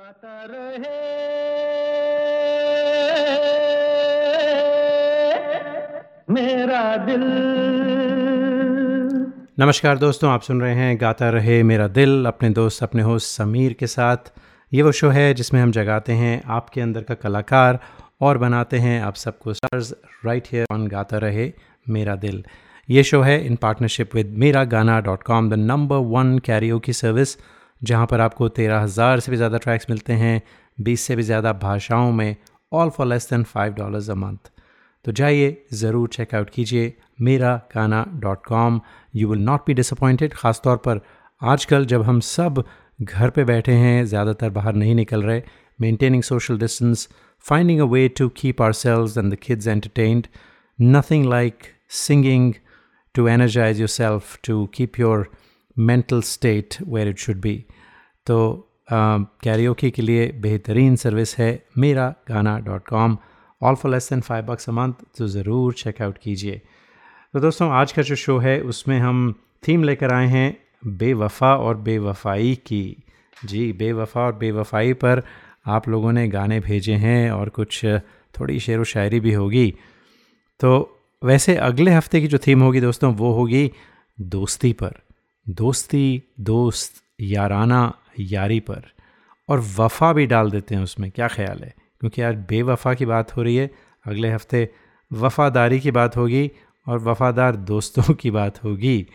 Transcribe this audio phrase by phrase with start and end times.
[0.00, 0.98] गाता रहे।
[6.30, 7.24] मेरा दिल।
[9.58, 13.72] नमस्कार दोस्तों, आप सुन रहे हैं गाता रहे मेरा दिल, अपने दोस्त, अपने होस्ट समीर
[13.72, 14.16] के साथ।
[14.72, 17.78] ये वो शो है जिसमें हम जगाते हैं आपके अंदर का कलाकार
[18.20, 19.94] और बनाते हैं आप सबको स्टार्स
[20.26, 21.52] राइट हेयर ऑन गाता रहे
[21.88, 22.44] मेरा दिल।
[22.90, 26.92] ये शो है इन partnership with Mera Gaana dot com the number one karaoke की
[26.92, 27.36] सर्विस
[27.82, 30.40] जहाँ पर आपको तेरह हज़ार से भी ज़्यादा ट्रैक्स मिलते हैं,
[30.78, 32.36] बीस से भी ज़्यादा भाषाओं में
[32.72, 34.50] all for less than five dollars a month
[35.04, 38.80] तो जाइए, ज़रूर चेकआउट कीजिए Mera Gaana dot com
[39.14, 41.00] you will not be disappointed ख़ासतौर पर
[41.42, 42.64] आजकल जब हम सब
[43.02, 45.42] घर पे बैठे हैं, ज़्यादातर बाहर नहीं निकल रहे
[45.78, 47.08] maintaining social distance
[47.44, 50.26] finding a way to keep our selves and the kids entertained
[50.78, 51.62] nothing like
[51.98, 52.52] singing
[53.14, 55.28] to energize yourself to keep your
[55.76, 57.54] mental state where it should be
[58.26, 58.38] तो
[58.92, 63.16] कैरियोकी के लिए बेहतरीन सर्विस है Mera Gaana dot com
[63.62, 66.60] all for less than five bucks a month तो ज़रूर check out कीजिए।
[67.34, 69.32] तो दोस्तों, आज का जो शो है, उसमें हम
[69.68, 70.56] थीम लेकर आए हैं
[70.98, 72.96] बेवफा और बेवफाई की।
[73.44, 75.22] जी, बेवफा और बेवफाई पर
[75.66, 77.84] आप लोगों ने गाने भेजे हैं और कुछ
[78.34, 79.74] थोड़ी शेर व शायरी भी होगी।
[80.60, 80.72] तो
[81.22, 83.70] वैसे अगले हफ़्ते की जो थीम होगी दोस्तों, वो होगी
[84.18, 85.00] दोस्ती पर।
[85.48, 88.82] दोस्ती, दोस्त, याराना, यारी पर।
[89.48, 91.74] और वफ़ा भी डाल देते हैं उसमें, क्या ख्याल है?
[92.00, 93.70] क्योंकि आज बेवफ़ा की बात हो रही है,
[94.06, 94.68] अगले हफ़्ते
[95.12, 96.50] वफ़ादारी की बात होगी
[96.88, 99.06] और वफ़ादार दोस्तों की बात होगी।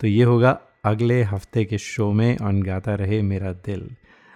[0.00, 3.90] तो ये होगा, अगले हफ़्ते के शो में ऑन गाता रहे मेरा दिल।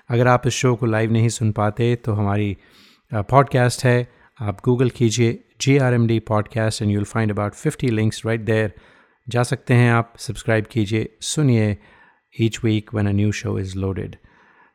[0.09, 2.57] अगर आप इस शो को लाइव नहीं सुन पाते तो हमारी
[3.15, 4.09] पॉडकास्ट है।
[4.41, 8.41] आप गूगल कीजिए G R M D podcast and you'll find about fifty links right
[8.41, 8.73] there
[9.29, 11.77] जा सकते हैं आप। सब्सक्राइब कीजिए। सुनिए
[12.41, 14.17] each week one a new show is loaded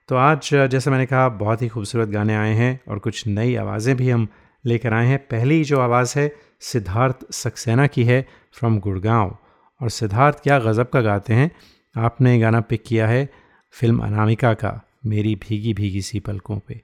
[0.09, 3.95] तो आज, जैसे मैंने कहा, बहुत ही खूबसूरत गाने आए हैं और कुछ नई आवाज़ें
[3.97, 4.27] भी हम
[4.65, 9.37] लेकर आए हैं। पहली जो आवाज़ है, सिद्धार्थ सक्सेना की है फ्रॉम गुड़गांव।
[9.81, 11.51] और सिद्धार्थ, क्या गज़ब का गाते हैं।
[11.95, 13.29] आपने गाना पिक किया है
[13.73, 14.73] फ़िल्म अनामिका का,
[15.05, 16.81] मेरी भीगी भीगी सी पलकों पे।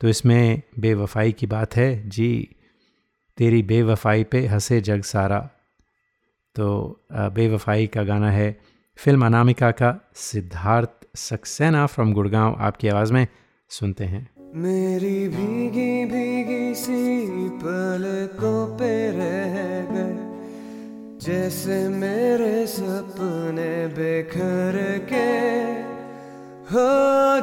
[0.00, 2.48] तो इसमें बेवफाई की बात है। जी,
[3.38, 5.48] तेरी बेवफाई पे हंसे जग सारा।
[6.54, 8.60] तो बेवफाई का गाना है।
[8.96, 13.26] फ़िल्म अनामिका का सिद्धार्थ सक्सेना फ्रॉम गुड़गांव। आपकी आवाज़ में
[13.70, 19.56] सुनते हैं। मेरी भीगी भीगी सी पलकों पे रह
[19.92, 20.18] गए।
[21.26, 25.30] जैसे मेरे सपने बिखर के।
[26.72, 26.90] हो,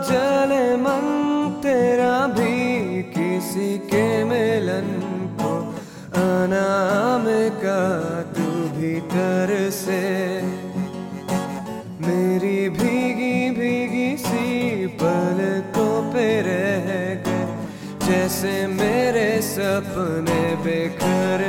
[0.03, 1.06] जले मन,
[1.64, 4.90] तेरा भी किसी के मिलन
[5.42, 5.75] को।
[6.14, 7.25] अनाम
[7.59, 8.22] का
[9.09, 10.02] भीतर से
[12.06, 14.86] मेरी भीगी भीगी सी
[15.74, 16.90] तो पे रह
[17.25, 17.48] गए
[18.06, 21.42] जैसे मेरे सपने बिखर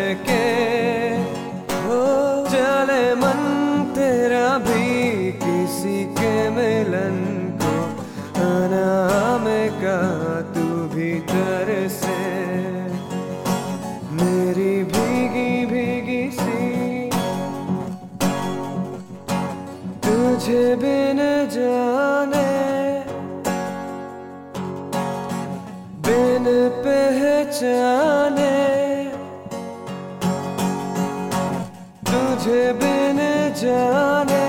[33.71, 34.45] जाने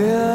[0.00, 0.29] प्यार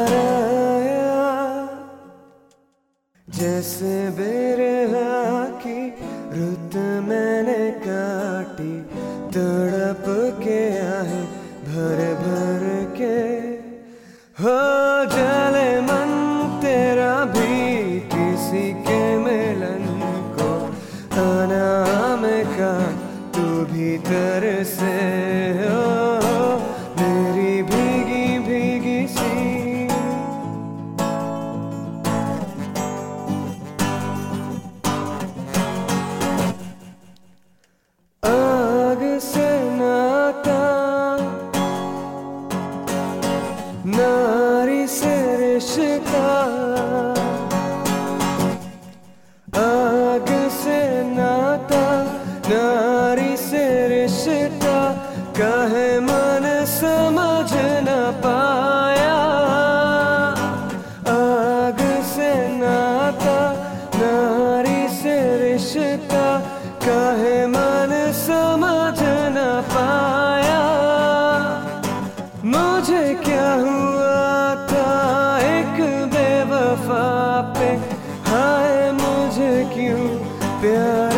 [80.66, 81.14] प्यार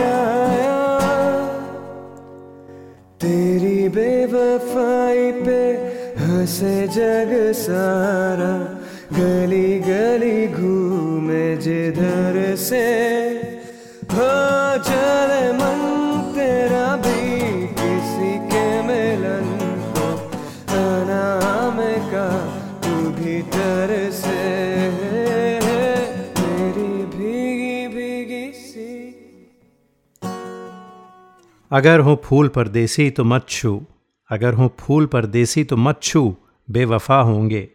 [3.22, 5.60] तेरी बेवफाई पे
[6.20, 8.52] हंसे जग सारा
[9.18, 9.77] गली
[31.78, 33.86] अगर हो फूल परदेसी तो मत छू।
[34.30, 36.36] अगर हूँ फूल परदेसी तो मत छू,
[36.70, 37.68] बेवफा होंगे।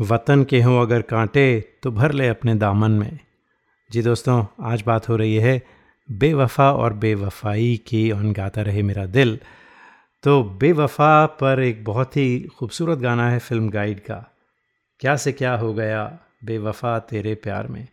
[0.00, 3.18] वतन के हों अगर कांटे तो भर ले अपने दामन में।
[3.92, 5.62] जी दोस्तों, आज बात हो रही है
[6.10, 9.38] बेवफा और बेवफाई की, और गाता रहे मेरा दिल।
[10.22, 14.32] तो बेवफा पर एक बहुत ही खूबसूरत गाना है फ़िल्म गाइड का।
[15.00, 17.88] क्या से क्या हो गया बेवफा तेरे प्यार में?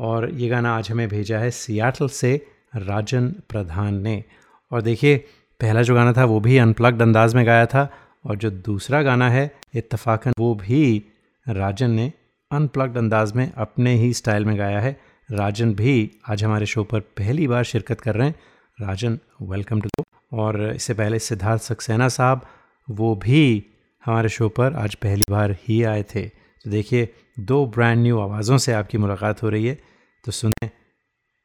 [0.00, 4.24] और ये गाना आज हमें भेजा है सियाटल से राजन प्रधान ने।
[4.72, 5.16] और देखिए,
[5.60, 7.92] पहला जो गाना था वो भी अनप्लग्ड अंदाज में गाया था
[8.26, 11.04] और जो दूसरा गाना है, इत्तफाकन, वो भी
[11.48, 12.12] राजन ने
[12.50, 15.00] अनप्लग्ड अंदाज में अपने ही स्टाइल में गाया है।
[15.30, 18.34] राजन भी आज हमारे शो पर पहली बार शिरकत कर रहे हैं।
[18.80, 19.88] राजन वेलकम टू
[20.32, 22.46] और इससे पहले सिद्धार्थ सक्सेना साहब,
[22.90, 23.64] वो भी
[24.04, 27.08] हमारे शो पर आज पहली बार ही आए थे। तो देखिए,
[27.40, 29.78] दो ब्रांड न्यू आवाज़ों से आपकी मुलाकात हो रही है।
[30.24, 30.70] तो सुने,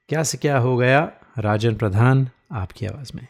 [0.09, 1.11] क्या से क्या हो गया?
[1.39, 3.27] राजन प्रधान आपकी आवाज़ में।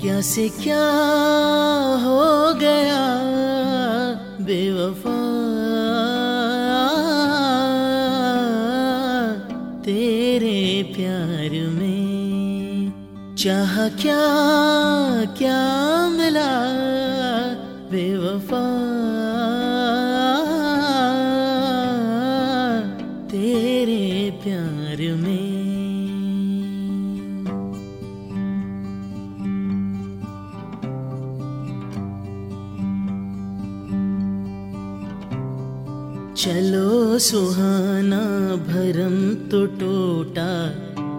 [0.00, 0.84] क्या से क्या
[2.04, 3.02] हो गया
[4.44, 5.18] बेवफा?
[9.80, 12.92] तेरे प्यार में
[13.38, 14.22] चाह क्या
[15.24, 16.91] क्या मिला?
[37.18, 38.20] सुहाना
[38.56, 40.68] भरम तो टूटा,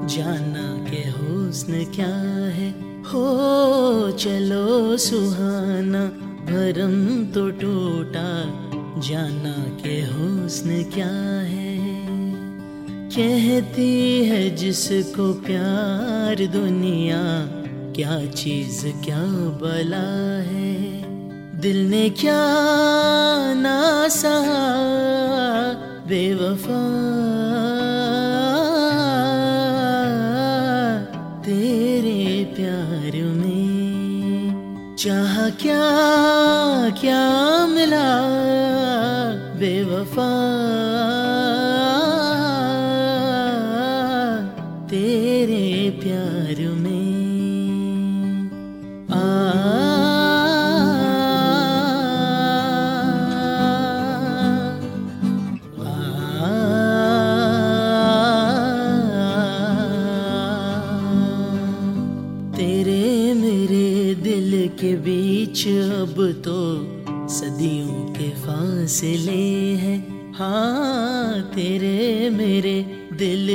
[0.08, 2.16] जाना के हुस्न क्या
[2.50, 2.72] है?
[3.04, 6.06] हो चलो सुहाना
[6.46, 8.44] भरम तो टूटा,
[9.02, 11.74] जाना के हुस्न क्या है?
[13.18, 17.22] कहती है जिसको प्यार दुनिया,
[17.96, 19.24] क्या चीज़ क्या
[19.62, 21.04] बला है?
[21.62, 22.40] दिल ने क्या
[23.54, 25.43] ना सहा
[26.08, 26.80] बेवफा
[31.42, 35.84] तेरे प्यार में चाह क्या
[37.02, 37.24] क्या
[37.68, 38.08] मिला?
[39.60, 40.30] बेवफा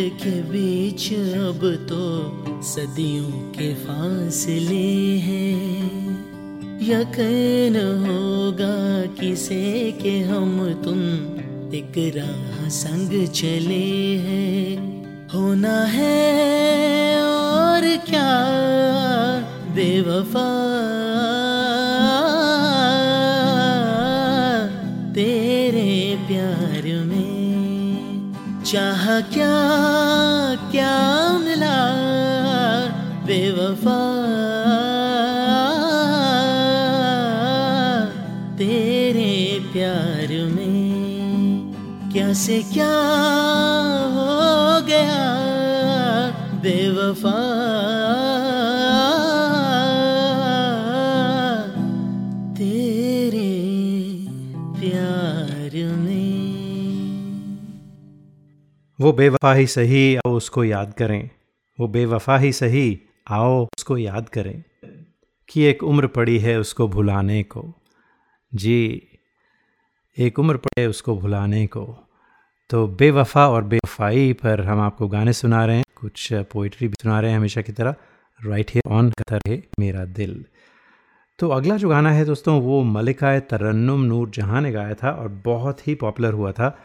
[0.02, 2.28] के बीच अब तो
[2.62, 5.88] सदियों के फासले हैं।
[6.82, 11.00] यकीन होगा किसे के हम तुम
[11.74, 14.98] एक राह संग चले हैं।
[15.34, 18.44] होना है और क्या,
[19.74, 20.67] बेवफा
[29.08, 29.52] चाह क्या
[30.70, 30.96] क्या
[31.38, 31.76] मिला
[33.26, 34.00] बेवफा?
[38.58, 39.32] तेरे
[39.72, 41.72] प्यार में
[42.12, 42.92] क्या से क्या
[59.08, 61.30] वो बेवफा ही सही, आओ उसको याद करें।
[61.80, 64.62] वो बेवफा ही सही, आओ उसको याद करें।
[65.48, 67.74] कि एक उम्र पड़ी है उसको भुलाने को।
[68.54, 69.02] जी,
[70.18, 72.08] एक उम्र पड़े उसको भुलाने को।
[72.70, 77.20] तो बेवफा और बेवफाई पर हम आपको गाने सुना रहे हैं, कुछ पोइट्री भी सुना
[77.20, 77.94] रहे हैं हमेशा की तरह।
[78.46, 80.44] राइट हियर ऑन कतर है मेरा दिल।
[81.38, 85.28] तो अगला जो गाना है दोस्तों, वो मलिका तरन्नुम नूर जहाँ ने गाया था और
[85.28, 86.78] बहुत ही पॉपुलर हुआ था।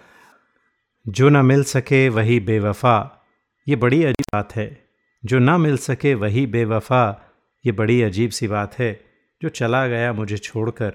[1.07, 3.25] जो ना मिल सके वही बेवफा।
[3.67, 4.85] ये बड़ी अजीब बात है।
[5.25, 7.31] जो ना मिल सके वही बेवफा,
[7.65, 9.01] ये बड़ी अजीब सी बात है।
[9.41, 10.93] जो चला गया मुझे छोड़कर,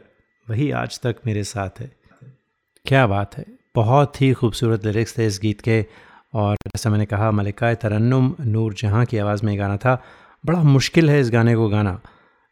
[0.51, 1.93] वही आज तक मेरे साथ है।
[2.85, 5.87] क्या बात है। बहुत ही खूबसूरत लिरिक्स थे इस गीत के
[6.35, 10.03] और जैसा मैंने कहा मलिका तरन्नुम, नूर जहाँ की आवाज़ में गाना था।
[10.47, 12.01] बड़ा मुश्किल है इस गाने को गाना।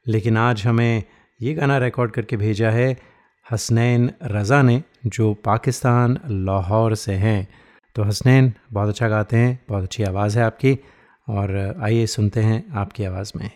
[0.07, 1.03] लेकिन आज हमें
[1.43, 3.15] ये गाना रिकॉर्ड करके भेजा है
[3.53, 7.49] हसनैन रज़ा ने जो पाकिस्तान, लाहौर से हैं।
[7.95, 10.79] तो हसनैन, बहुत अच्छा गाते हैं, बहुत अच्छी आवाज़ है आपकी,
[11.29, 13.50] और आइए सुनते हैं आपकी आवाज़ में।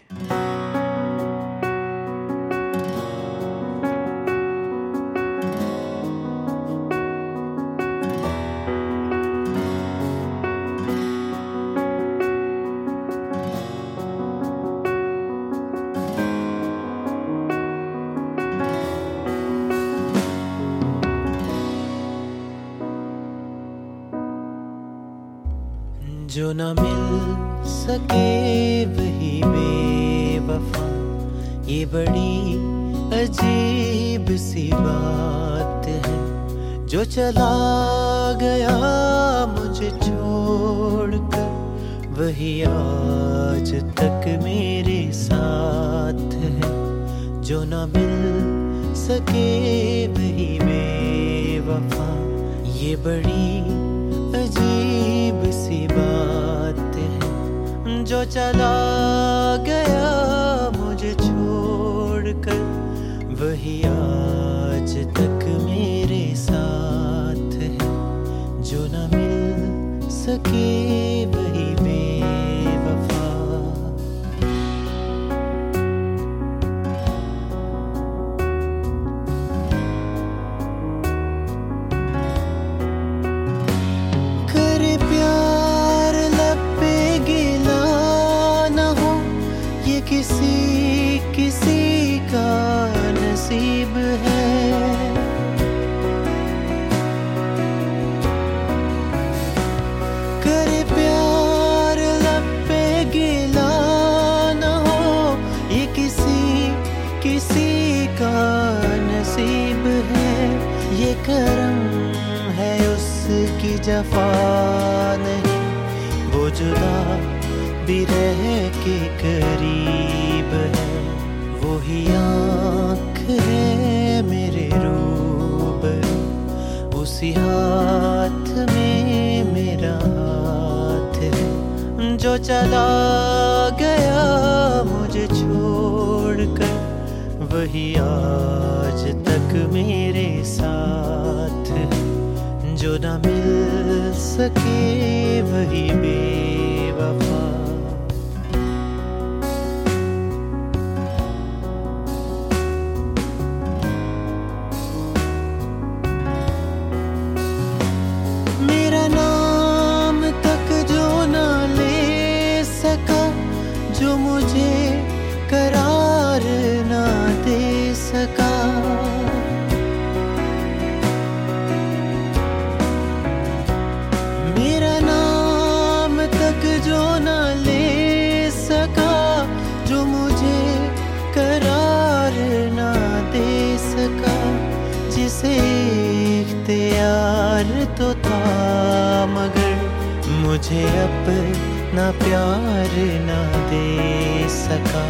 [190.61, 192.91] मुझे अपना प्यार
[193.27, 193.37] ना
[193.69, 195.05] दे सका।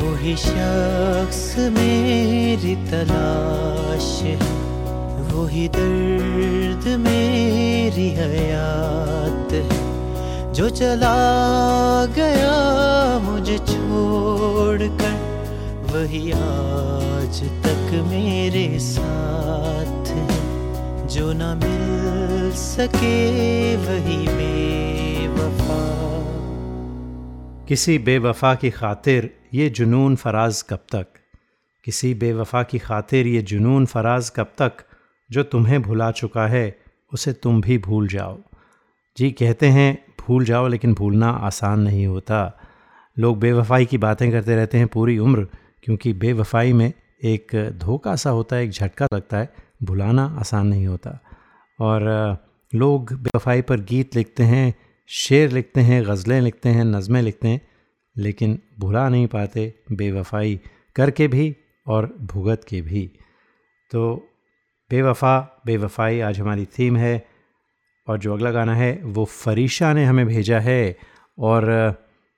[0.00, 1.40] वही शख्स
[1.76, 4.36] मेरी तलाश है।
[5.32, 9.56] वही दर्द मेरी हयात
[10.54, 11.16] जो चला
[12.14, 12.54] गया
[13.26, 15.18] मुझे छोड़कर,
[15.90, 20.14] वही आज तक मेरे साथ
[21.16, 21.95] जो ना मिल
[22.56, 26.06] सके वही बेवफा।
[27.68, 31.06] किसी बेवफा की खातिर ये जुनून फराज कब तक?
[31.84, 34.72] किसी बेवफा की खातिर ये जुनून फराज कब तक?
[35.32, 36.78] जो तुम्हें भुला चुका है,
[37.12, 38.38] उसे तुम भी भूल जाओ।
[39.18, 42.60] जी, कहते हैं, भूल जाओ, लेकिन भूलना आसान नहीं होता।
[43.18, 45.46] लोग बेवफाई की बातें करते रहते हैं पूरी उम्र,
[45.82, 46.92] क्योंकि बेवफाई में
[47.24, 51.18] एक धोखा सा होता है, एक झटका लगता है, भुलाना आसान नहीं होता।
[51.80, 52.02] और
[52.72, 54.74] लोग बेवफाई पर गीत लिखते हैं,
[55.10, 57.60] शेर लिखते हैं, गज़लें लिखते हैं, नज़में लिखते हैं,
[58.16, 60.58] लेकिन भुला नहीं पाते बेवफाई
[60.96, 61.54] करके भी
[61.86, 63.10] और भुगत के भी।
[63.90, 64.14] तो
[64.90, 67.26] बेवफा, बेवफाई आज हमारी थीम है
[68.06, 70.96] और जो अगला गाना है वो फरीशा ने हमें भेजा है
[71.38, 71.64] और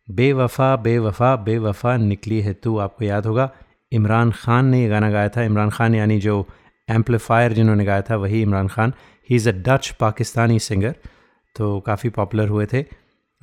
[0.08, 3.50] बेवफा बेवफा बेवफा निकली है तू, आपको याद होगा।
[3.92, 6.47] इमरान ख़ान ने ये गाना गाया था। इमरान ख़ान यानी जो
[6.88, 8.92] एम्पलीफायर जिन्होंने गाया था, वही Imran Khan.
[9.30, 10.94] He is a Dutch Pakistani singer
[11.56, 12.85] तो काफ़ी पॉपुलर हुए थे।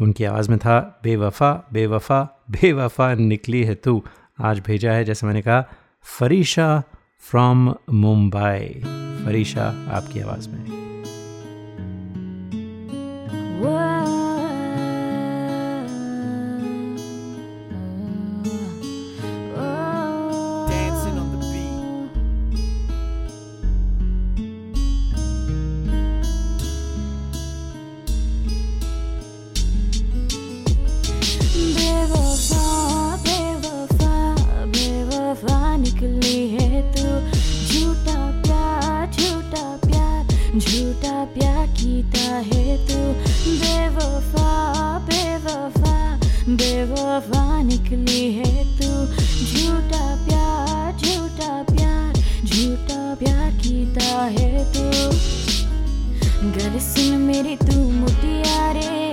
[0.01, 4.03] उनकी आवाज़ में था, बेवफा बेवफा बेवफा निकली है तू।
[4.41, 5.69] आज भेजा है, जैसे मैंने कहा,
[6.03, 6.83] फरीशा
[7.19, 8.81] फ्रॉम मुंबई।
[9.25, 10.85] फरीशा आपकी आवाज़ में।
[40.59, 42.97] झूठा प्यार किया है तू।
[43.51, 44.51] बेवफा
[44.99, 46.19] बेवफा
[46.49, 48.89] बेवफा निकली है तू।
[49.45, 52.13] झूठा प्यार झूठा प्यार
[52.45, 55.09] झूठा प्यार किया है तू।
[56.49, 59.04] गल सुन मेरी तू मुटिया रे।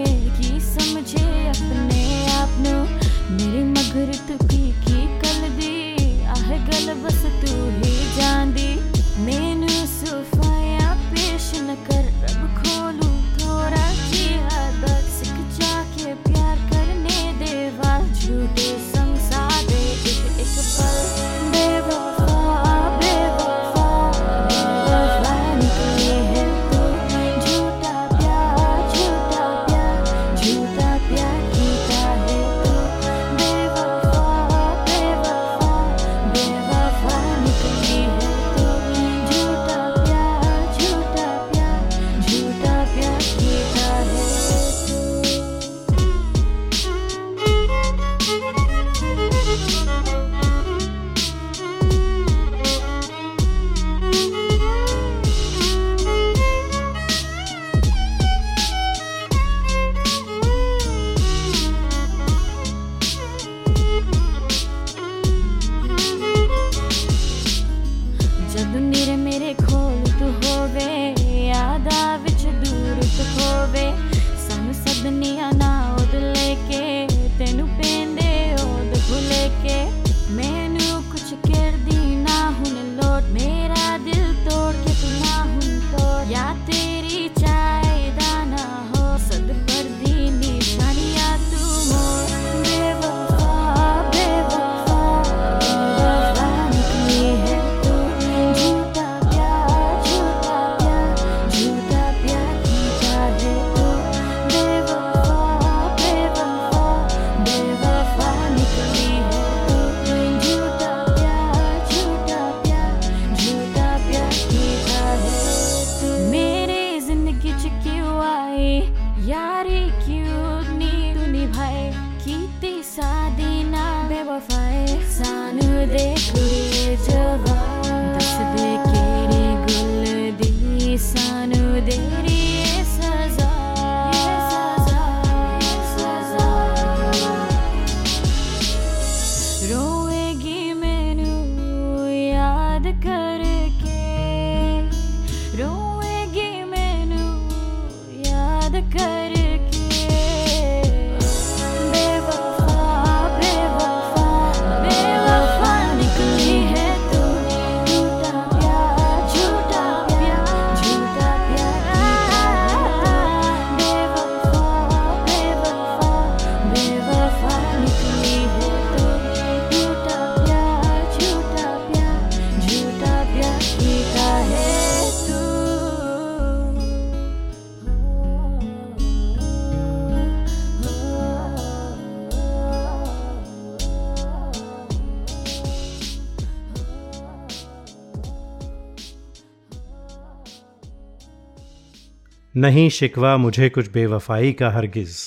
[192.63, 195.19] नहीं शिकवा मुझे कुछ बेवफाई का हरगिज़।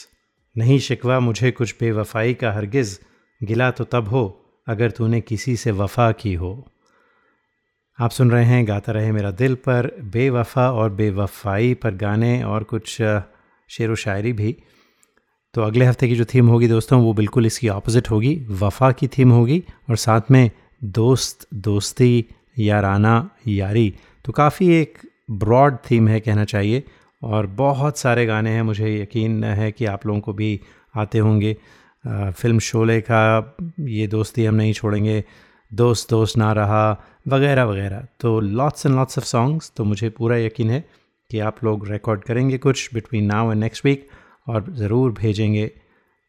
[0.58, 3.00] नहीं शिकवा मुझे कुछ बेवफाई का हरगिज़।
[3.43, 6.67] गिला तो तब हो अगर तूने किसी से वफा की हो।
[8.00, 12.63] आप सुन रहे हैं, गाता रहे मेरा दिल पर, बेवफा और बेवफाई पर गाने और
[12.63, 12.89] कुछ
[13.69, 14.58] शेर व शायरी भी।
[15.54, 19.08] तो अगले हफ़्ते की जो थीम होगी दोस्तों, वो बिल्कुल इसकी ऑपोजिट होगी। वफ़ा की
[19.08, 20.52] थीम होगी और साथ में
[20.84, 22.26] दोस्त, दोस्ती,
[22.60, 23.95] याराना, यारी।
[24.26, 24.98] तो काफ़ी एक
[25.32, 26.84] ब्रॉड थीम है, कहना चाहिए।
[27.26, 30.60] और बहुत सारे गाने हैं, मुझे यकीन है कि आप लोगों को भी
[30.96, 31.56] आते होंगे।
[32.04, 35.24] फ़िल्म शोले का ये दोस्ती हम नहीं छोड़ेंगे।
[35.72, 36.92] दोस्त दोस्त ना रहा,
[37.28, 40.84] वगैरह वगैरह। तो lots and lots of songs तो मुझे पूरा यकीन है
[41.30, 44.08] कि आप लोग रिकॉर्ड करेंगे कुछ between now and next week
[44.48, 45.70] और ज़रूर भेजेंगे।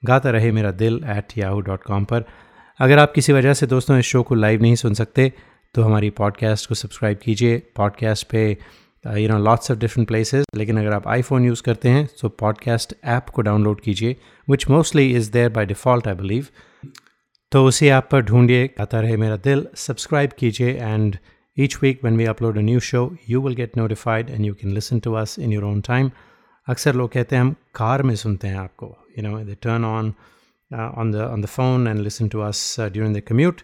[0.02, 2.24] गाता रहे मेरा दिल एट याहू डॉट कॉम पर।
[2.80, 5.32] अगर आप किसी वजह से दोस्तों इस शो को लाइव नहीं सुन सकते
[5.74, 8.56] तो हमारी पॉडकास्ट को सब्सक्राइब कीजिए। पॉडकास्ट पे
[9.14, 12.94] you know lots of different places लेकिन अगर आप आईफोन यूज़ करते हैं तो पॉडकास्ट
[13.04, 14.16] ऐप को डाउनलोड कीजिए
[14.50, 16.46] which mostly is there by default I believe
[17.52, 21.16] तो उसी ऐप पर ढूंढिए, आता रहे मेरा दिल सब्सक्राइब कीजिए and
[21.58, 24.72] each week one we upload a new show you will get notified and you can
[24.72, 26.10] listen to us in your own time
[26.68, 30.14] अक्सर लोग कहते हैं, हम कार में सुनते हैं आपको you know they turn on
[30.74, 33.60] on the on the phone and listen to us during the commute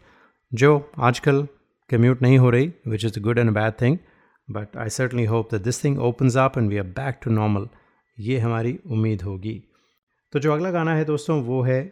[0.55, 1.47] जो आजकल
[1.91, 3.99] कम्यूट नहीं हो रही which is a good and bad thing
[4.49, 7.69] but I certainly hope that this thing opens up and we are back to normal
[8.19, 9.63] ये हमारी उम्मीद होगी।
[10.33, 11.83] तो जो अगला गाना है दोस्तों वो है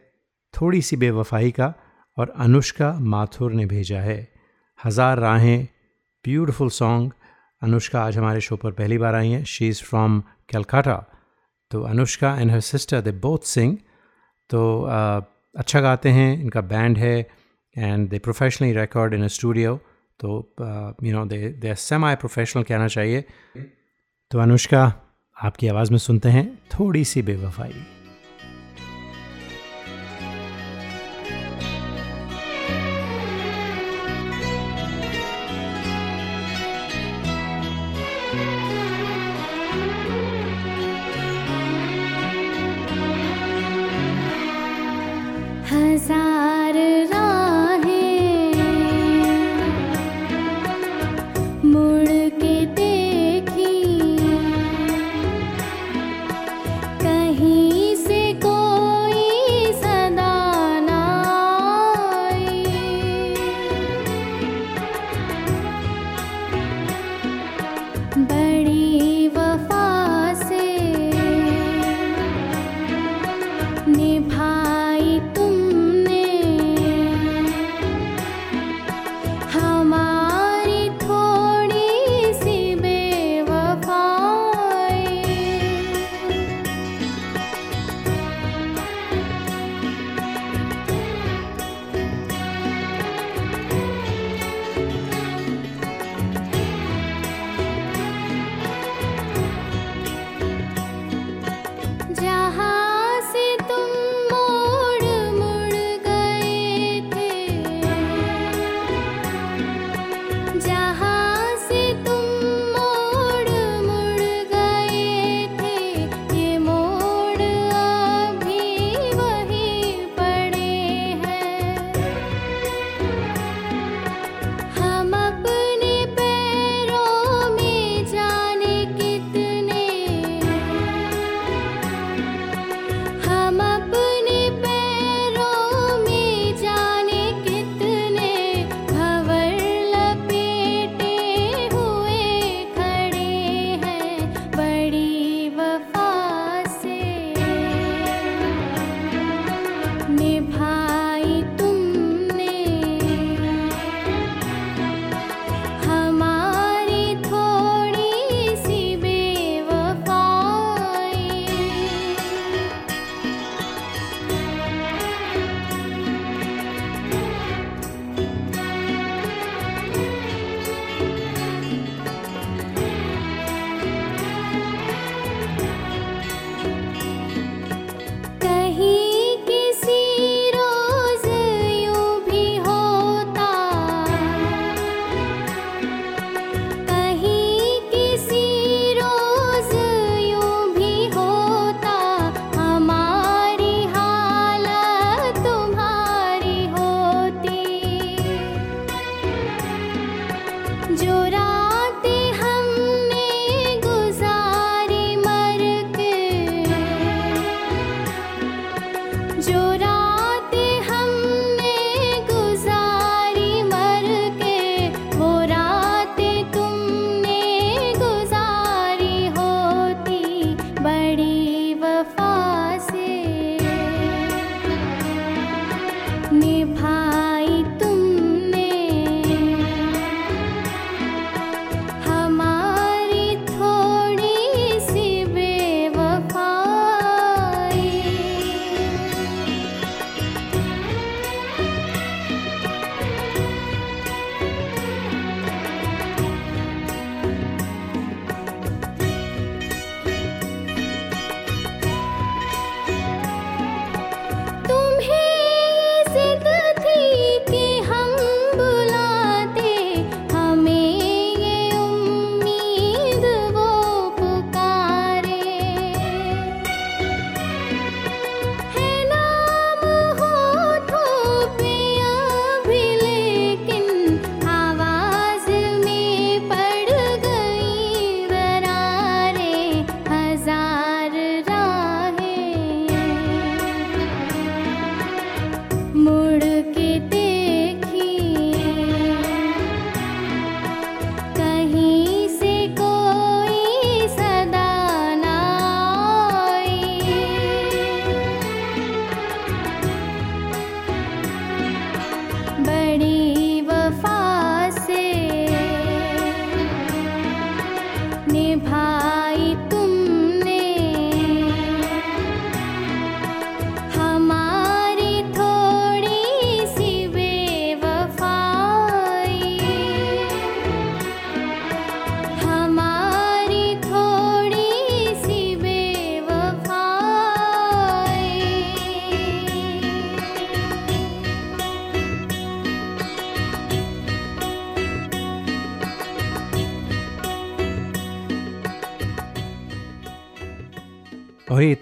[0.55, 1.73] थोड़ी सी बेवफाई का
[2.17, 4.19] और अनुष्का माथुर ने भेजा है।
[4.79, 5.67] हज़ार राहें
[6.25, 7.13] ब्यूटिफुल सॉन्ग
[7.63, 10.97] अनुष्का आज हमारे शो पर पहली बार आई हैं। शी इज़ फ्रॉम कैलकाटा
[11.71, 13.77] तो Anushka and her sister they both sing
[14.51, 17.19] तो uh, अच्छा गाते हैं। इनका बैंड है
[17.77, 19.79] and they professionally record in a studio
[20.21, 20.55] तो
[21.05, 23.25] you know they they semi professional कहना चाहिए।
[24.31, 24.83] तो अनुष्का,
[25.37, 27.83] आपकी आवाज़ में सुनते हैं, थोड़ी सी बेवफाई।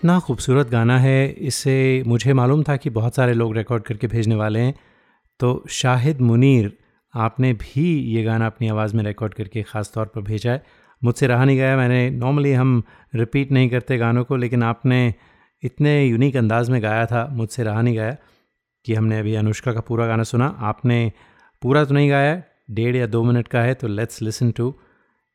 [0.08, 4.34] इतना खूबसूरत गाना है इससे मुझे मालूम था कि बहुत सारे लोग रिकॉर्ड करके भेजने
[4.34, 4.74] वाले हैं।
[5.40, 6.70] तो शाहिद मुनीर,
[7.14, 10.62] आपने भी ये गाना अपनी आवाज़ में रिकॉर्ड करके ख़ास तौर पर भेजा है।
[11.02, 12.82] मुझसे रहा नहीं गया, मैंने नॉर्मली हम
[13.14, 15.14] रिपीट नहीं करते गानों को, लेकिन आपने
[15.62, 18.16] इतने यूनिक अंदाज में गाया था, मुझसे रहा नहीं गया
[18.86, 21.00] कि हमने अभी अनुष्का का पूरा गाना सुना। आपने
[21.62, 24.74] पूरा तो नहीं गाया, डेढ़ या दो मिनट का है तो let's listen to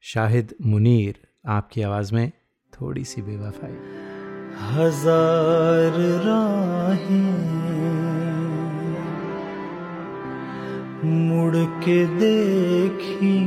[0.04, 2.32] Shahid Munir, आपकी आवाज़ में
[2.74, 4.12] थोड़ी सी बेवफाई।
[4.62, 7.34] हज़ार राहें
[11.04, 13.38] मुड़ के देखी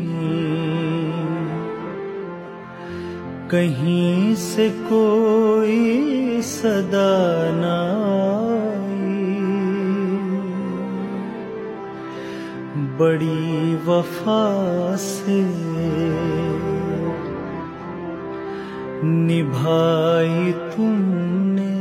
[3.51, 7.11] कहीं से कोई सदा
[7.61, 7.77] ना
[12.99, 14.45] बड़ी वफा
[14.97, 15.41] से
[19.07, 21.77] निभाई तुमने।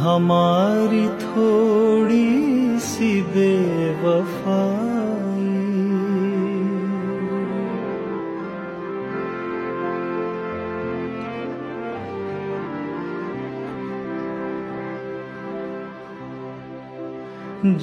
[0.00, 4.98] हमारी थोड़ी सी बेवफाई।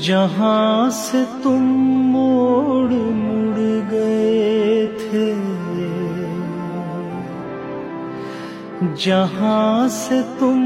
[0.05, 1.61] जहाँ से तुम
[2.11, 3.57] मोड़ मुड़
[3.91, 5.54] गए थे
[8.93, 10.59] जहाँ से तुम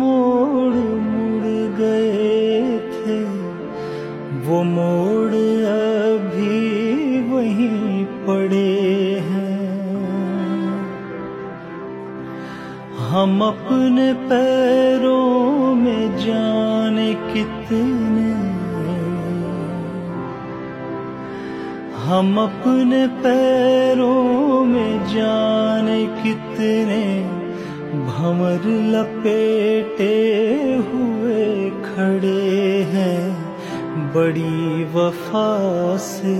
[0.00, 3.18] मोड़ मुड़ गए थे,
[4.46, 5.34] वो मोड़
[5.70, 8.72] अभी वहीं पड़े
[9.20, 9.50] हैं।
[13.10, 18.30] हम अपने पैरों में जाने कितने
[22.04, 23.59] हम अपने पैरों
[36.00, 36.36] से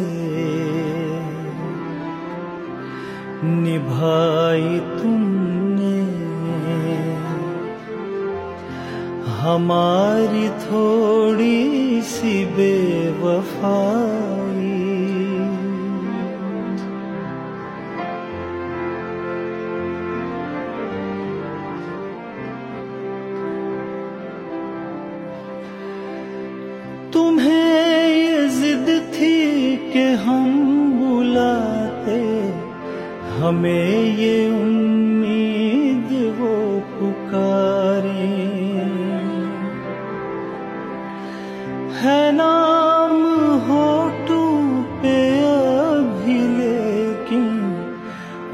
[3.44, 5.98] निभाई तुमने।
[9.40, 12.89] हमारी थोड़ी सी बेवफाई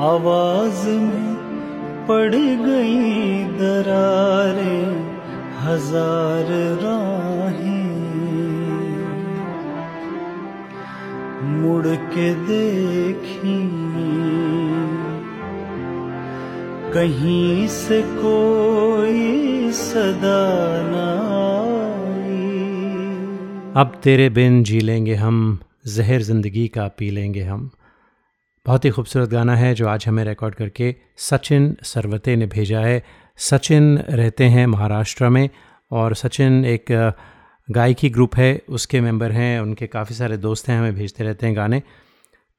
[0.07, 1.35] आवाज़ में
[2.09, 4.79] पड़ गई दरारे,
[5.63, 6.51] हज़ार
[6.83, 7.87] राहें।
[11.55, 13.59] मुड़ के देखी,
[16.93, 20.45] कहीं से कोई सदा
[23.81, 27.71] अब तेरे बिन जी लेंगे हम, जहर ज़िंदगी का पी लेंगे हम।
[28.67, 33.03] बहुत ही खूबसूरत गाना है जो आज हमें रिकॉर्ड करके सचिन सरवते ने भेजा है।
[33.39, 35.49] सचिन रहते हैं महाराष्ट्र में
[35.91, 36.87] और सचिन एक
[37.69, 41.57] गायकी ग्रुप है, उसके मेंबर हैं, उनके काफ़ी सारे दोस्त हैं, हमें भेजते रहते हैं
[41.57, 41.83] गाने।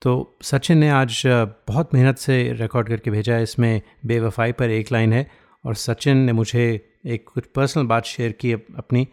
[0.02, 4.91] तो सचिन ने आज बहुत मेहनत से रिकॉर्ड करके भेजा है, इसमें बेवफाई पर एक
[4.91, 5.28] लाइन है
[5.63, 6.65] और सचिन ने मुझे
[7.08, 9.08] एक कुछ पर्सनल बात शेयर की अपनी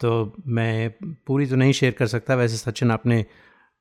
[0.00, 0.10] तो
[0.48, 0.90] मैं
[1.26, 3.24] पूरी तो नहीं शेयर कर सकता, वैसे सचिन आपने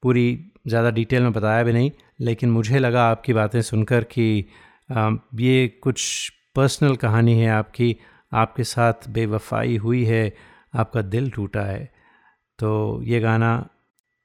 [0.03, 4.45] पूरी ज़्यादा डिटेल में बताया भी नहीं। लेकिन मुझे लगा आपकी बातें सुनकर कि
[4.89, 7.95] ये कुछ पर्सनल कहानी है आपकी,
[8.31, 10.33] आपके साथ बेवफाई हुई है,
[10.75, 11.83] आपका दिल टूटा है।
[12.59, 13.69] तो ये गाना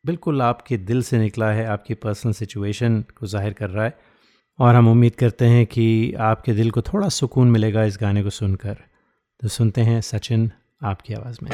[0.04, 3.96] बिल्कुल आपके दिल से निकला है, आपकी पर्सनल सिचुएशन को ज़ाहिर कर रहा है
[4.58, 8.30] और हम उम्मीद करते हैं कि आपके दिल को थोड़ा सुकून मिलेगा इस गाने को
[8.30, 8.76] सुनकर।
[9.42, 10.50] तो सुनते हैं सचिन,
[10.82, 11.50] आपकी आवाज़ में।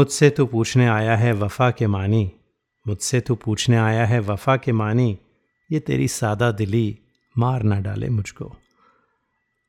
[0.00, 2.32] मुझसे तू पूछने आया है वफ़ा के मानी।
[2.88, 5.18] मुझसे तू पूछने आया है वफ़ा के मानी।
[5.70, 6.98] ये तेरी सादा दिली
[7.38, 8.50] मार ना डाले मुझको।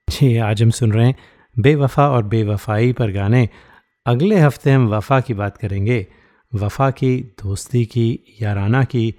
[0.08, 1.16] जी आज हम सुन रहे हैं
[1.56, 3.50] बेवफ़ा और बेवफ़ाई पर गाने।
[4.06, 6.08] अगले हफ़्ते हम वफ़ा की बात करेंगे।
[6.54, 7.12] वफ़ा की
[7.44, 9.14] दोस्ती की याराना की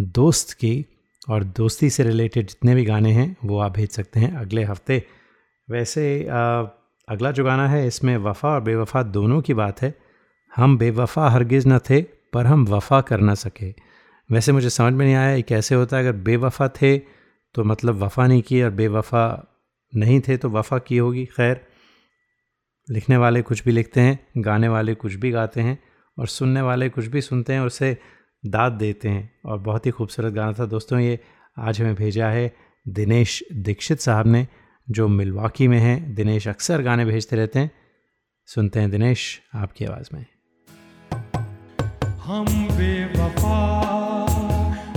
[0.00, 0.84] दोस्त की
[1.28, 5.02] और दोस्ती से रिलेटेड जितने भी गाने हैं वो आप भेज सकते हैं अगले हफ़्ते।
[5.68, 6.62] वैसे आ,
[7.08, 10.05] अगला जो गाना है इसमें वफ़ा और बेवफ़ा दोनों की बात है।
[10.56, 13.74] हम बेवफ़ा हरगिज़ न थे, पर हम वफ़ा कर ना सके।
[14.30, 16.98] वैसे मुझे समझ में नहीं आया कैसे होता है, अगर बेवफ़ा थे
[17.54, 19.52] तो मतलब वफ़ा नहीं की और बेवफ़ा
[19.92, 21.60] नहीं थे तो वफ़ा की होगी, खैर।
[22.90, 25.78] लिखने वाले कुछ भी लिखते हैं, गाने वाले कुछ भी गाते हैं,
[26.18, 27.96] और सुनने वाले कुछ भी सुनते हैं, और उसे
[28.46, 31.18] दाद देते हैं। और बहुत ही खूबसूरत गाना था। दोस्तों, ये
[31.58, 32.54] आज हमें भेजा है
[32.88, 34.46] दिनेश दीक्षित साहब ने,
[34.90, 37.70] जो मिलवाकी में हैं। दिनेश अक्सर गाने भेजते रहते हैं।
[38.46, 40.26] सुनते हैं दिनेश, आपकी आवाज़ में।
[42.26, 42.46] हम
[42.76, 43.58] बेवफा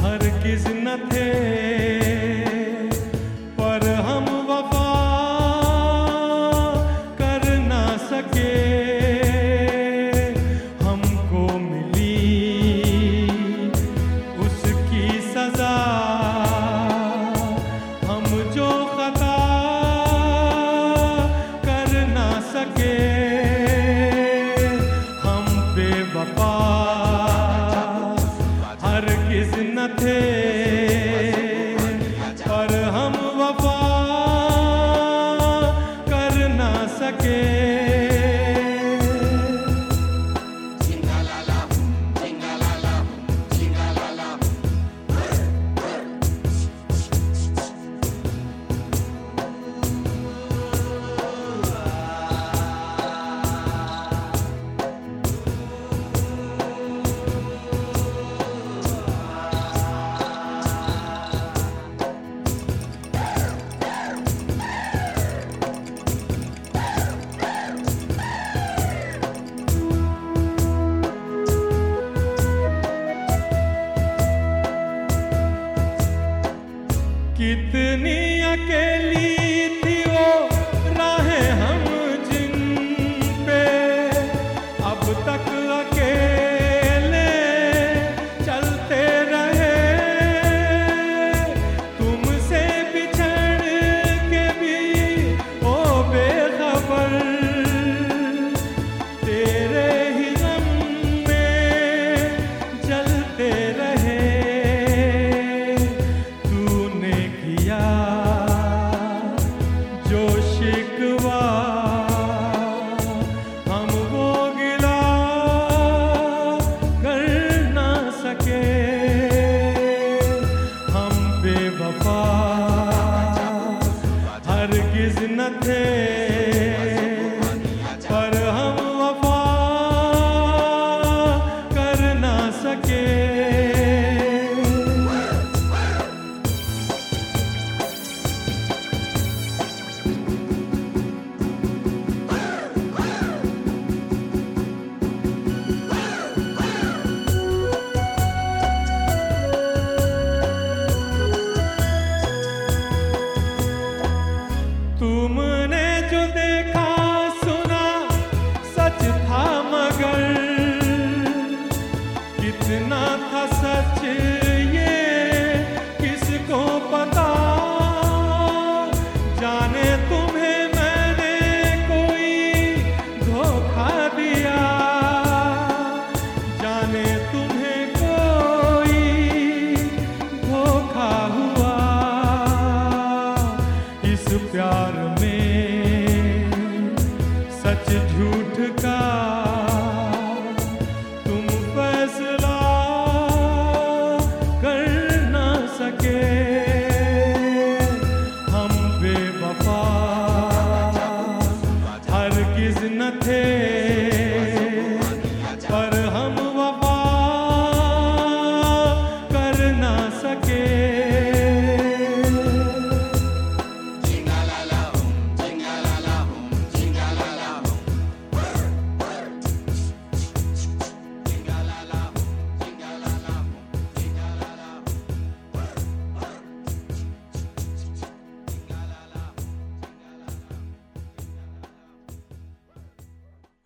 [0.01, 1.48] हर किस न थे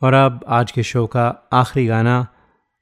[0.04, 2.28] और अब आज के शो का आखिरी गाना,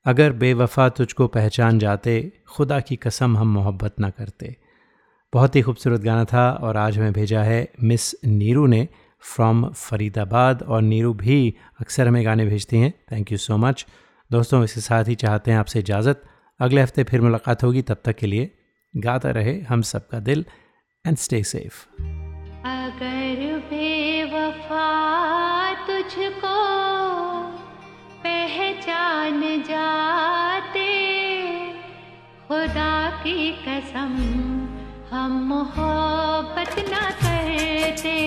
[0.06, 4.56] अगर बेवफा तुझको पहचान जाते, खुदा की कसम हम मोहब्बत ना करते।
[5.34, 8.88] बहुत ही खूबसूरत गाना था और आज हमें भेजा है मिस नीरू ने
[9.22, 13.86] फ्रॉम फरीदाबाद और नीरू भी अक्सर हमें गाने भेजती हैं। थैंक यू सो मच
[14.32, 16.24] दोस्तों, इसके साथ ही चाहते हैं आपसे इजाज़त।
[16.60, 18.52] अगले हफ़्ते फिर मुलाकात होगी, तब तक के लिए
[18.94, 20.46] गाता रहे हम सबका दिल
[21.06, 21.86] एंड स्टे सेफ़
[29.22, 30.90] पहचान जाते।
[32.48, 34.14] खुदा की कसम,
[35.12, 38.18] हम मोहब्बत ना करते।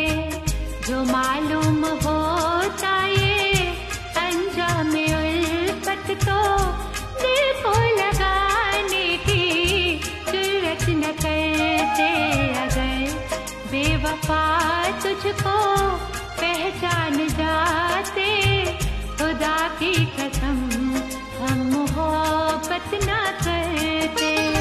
[0.87, 3.67] जो मालूम होता ये,
[4.23, 6.41] अंजाम उल्फत तो
[7.23, 9.45] दिल को लगाने की
[10.31, 12.11] ज़रूरत न करते।
[12.65, 12.97] अगर
[13.71, 14.43] बेवफा
[15.03, 15.59] तुझको
[16.41, 18.54] पहचान जाते
[19.25, 20.59] खुदा की कसम
[21.41, 24.54] हम मोहब्बत ना करते।